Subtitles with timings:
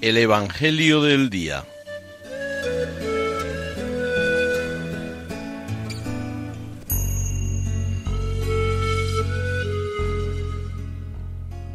[0.00, 1.64] El Evangelio del Día.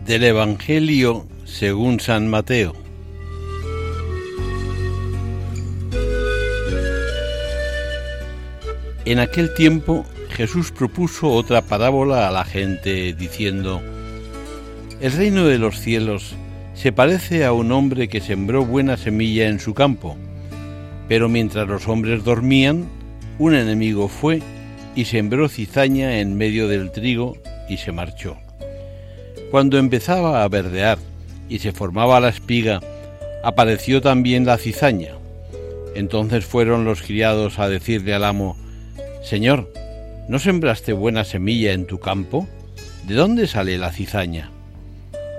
[0.05, 2.75] Del Evangelio según San Mateo.
[9.05, 10.05] En aquel tiempo
[10.37, 13.81] Jesús propuso otra parábola a la gente diciendo,
[15.01, 16.35] El reino de los cielos
[16.75, 20.15] se parece a un hombre que sembró buena semilla en su campo,
[21.07, 22.85] pero mientras los hombres dormían,
[23.39, 24.43] un enemigo fue
[24.95, 27.35] y sembró cizaña en medio del trigo
[27.67, 28.37] y se marchó.
[29.49, 30.99] Cuando empezaba a verdear
[31.49, 32.79] y se formaba la espiga,
[33.43, 35.13] apareció también la cizaña.
[35.95, 38.55] Entonces fueron los criados a decirle al amo,
[39.23, 39.67] Señor,
[40.27, 42.47] ¿no sembraste buena semilla en tu campo?
[43.05, 44.51] ¿De dónde sale la cizaña?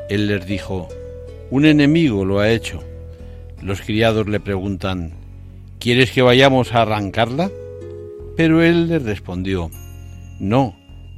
[0.09, 0.89] Él les dijo,
[1.51, 2.83] un enemigo lo ha hecho.
[3.63, 5.13] Los criados le preguntan,
[5.79, 7.51] ¿Quieres que vayamos a arrancarla?
[8.37, 9.71] Pero él les respondió,
[10.41, 10.77] No,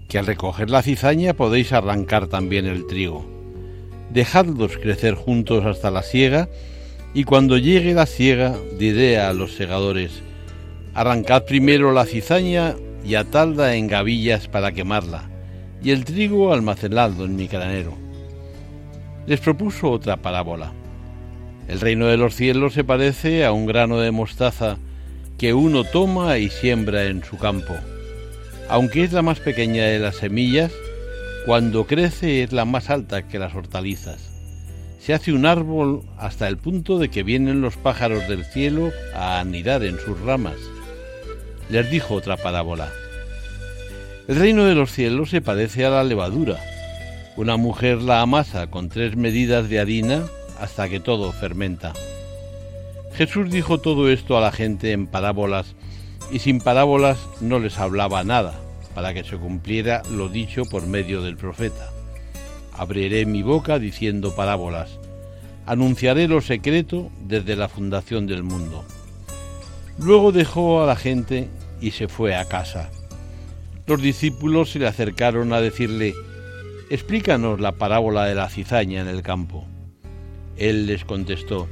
[0.09, 3.25] que al recoger la cizaña podéis arrancar también el trigo.
[4.11, 6.49] Dejadlos crecer juntos hasta la siega,
[7.15, 10.23] y cuando llegue la siega diré a los segadores,
[10.95, 15.31] Arrancad primero la cizaña y atadla en gavillas para quemarla,
[15.83, 18.11] y el trigo almacenadlo en mi granero
[19.31, 20.73] les propuso otra parábola.
[21.69, 24.79] El reino de los cielos se parece a un grano de mostaza
[25.39, 27.75] que uno toma y siembra en su campo.
[28.69, 30.73] Aunque es la más pequeña de las semillas,
[31.47, 34.31] cuando crece es la más alta que las hortalizas.
[34.99, 39.39] Se hace un árbol hasta el punto de que vienen los pájaros del cielo a
[39.39, 40.59] anidar en sus ramas.
[41.71, 42.91] Les dijo otra parábola.
[44.29, 46.59] El reino de los cielos se parece a la levadura
[47.37, 50.27] una mujer la amasa con tres medidas de harina
[50.61, 51.95] hasta que todo fermenta.
[53.15, 55.75] Jesús dijo todo esto a la gente en parábolas
[56.31, 58.61] y sin parábolas no les hablaba nada,
[58.95, 61.91] para que se cumpliera lo dicho por medio del profeta.
[62.75, 64.99] Abriré mi boca diciendo parábolas,
[65.65, 68.85] anunciaré lo secreto desde la fundación del mundo.
[70.03, 71.49] Luego dejó a la gente
[71.81, 72.91] y se fue a casa.
[73.87, 76.15] Los discípulos se le acercaron a decirle,
[76.89, 79.67] Explícanos la parábola de la cizaña en el campo.
[80.57, 81.69] Él les contestó,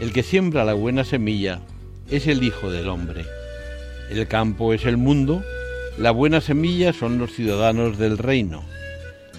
[0.00, 1.60] El que siembra la buena semilla
[2.08, 3.24] es el Hijo del Hombre.
[4.08, 5.42] El campo es el mundo,
[5.98, 8.62] la buena semilla son los ciudadanos del reino.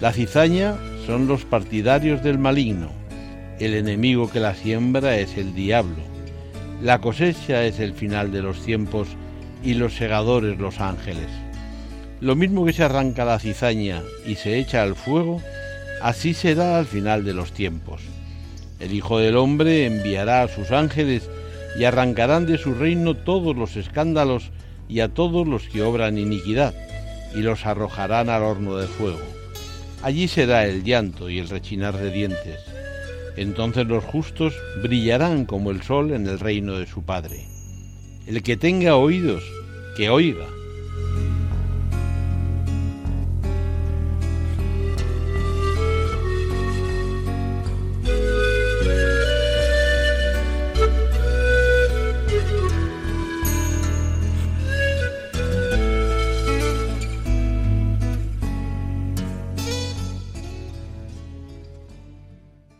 [0.00, 0.76] La cizaña
[1.06, 2.90] son los partidarios del maligno.
[3.58, 6.13] El enemigo que la siembra es el diablo.
[6.82, 9.08] La cosecha es el final de los tiempos
[9.62, 11.28] y los segadores los ángeles.
[12.20, 15.40] Lo mismo que se arranca la cizaña y se echa al fuego,
[16.02, 18.02] así será al final de los tiempos.
[18.80, 21.30] El Hijo del Hombre enviará a sus ángeles
[21.78, 24.50] y arrancarán de su reino todos los escándalos
[24.88, 26.74] y a todos los que obran iniquidad,
[27.34, 29.20] y los arrojarán al horno de fuego.
[30.02, 32.60] Allí será el llanto y el rechinar de dientes.
[33.36, 37.46] Entonces los justos brillarán como el sol en el reino de su Padre.
[38.26, 39.42] El que tenga oídos,
[39.96, 40.46] que oiga.